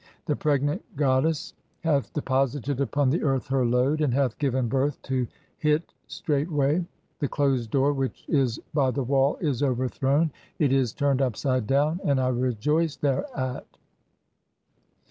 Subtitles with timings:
[0.25, 4.99] The pregnant goddess hath (39) deposited [upon "the earth] her load, and hath given birth
[5.03, 5.27] to
[5.59, 6.83] Hit straightway;
[7.19, 11.67] "the closed door which is by the wall is overthrown, (40) it is "turned upside
[11.67, 13.77] down and I rejoice thereat.